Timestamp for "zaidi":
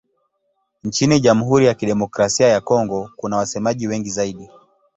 4.09-4.49